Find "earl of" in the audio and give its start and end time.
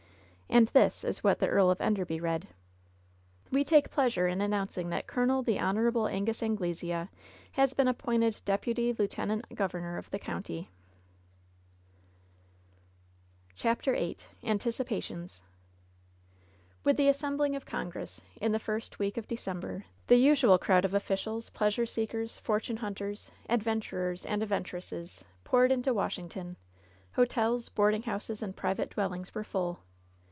1.47-1.79